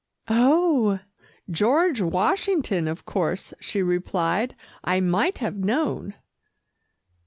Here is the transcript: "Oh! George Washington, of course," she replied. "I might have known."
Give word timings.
"Oh! 0.29 0.99
George 1.51 2.01
Washington, 2.01 2.87
of 2.87 3.05
course," 3.05 3.53
she 3.59 3.83
replied. 3.83 4.55
"I 4.83 4.99
might 4.99 5.37
have 5.37 5.57
known." 5.57 6.15